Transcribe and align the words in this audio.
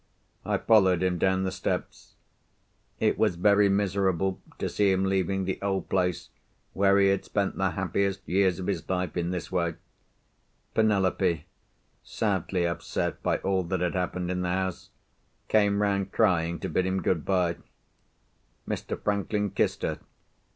I 0.43 0.57
followed 0.57 1.03
him 1.03 1.19
down 1.19 1.43
the 1.43 1.51
steps. 1.51 2.15
It 2.99 3.19
was 3.19 3.35
very 3.35 3.69
miserable 3.69 4.41
to 4.57 4.67
see 4.67 4.91
him 4.91 5.05
leaving 5.05 5.45
the 5.45 5.61
old 5.61 5.89
place, 5.89 6.29
where 6.73 6.97
he 6.97 7.09
had 7.09 7.23
spent 7.23 7.55
the 7.55 7.69
happiest 7.69 8.27
years 8.27 8.57
of 8.57 8.65
his 8.65 8.89
life, 8.89 9.15
in 9.15 9.29
this 9.29 9.51
way. 9.51 9.75
Penelope 10.73 11.45
(sadly 12.01 12.65
upset 12.65 13.21
by 13.21 13.37
all 13.41 13.61
that 13.65 13.81
had 13.81 13.93
happened 13.93 14.31
in 14.31 14.41
the 14.41 14.49
house) 14.49 14.89
came 15.47 15.83
round 15.83 16.11
crying, 16.11 16.57
to 16.61 16.67
bid 16.67 16.87
him 16.87 17.03
good 17.03 17.23
bye. 17.23 17.57
Mr. 18.67 18.99
Franklin 18.99 19.51
kissed 19.51 19.83
her. 19.83 19.99